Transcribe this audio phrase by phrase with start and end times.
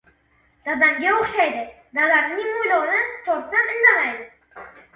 [0.69, 1.61] Da- damga o‘xshaydi!
[1.99, 4.69] Dadamning mo‘ylovini tortsam indamaydi.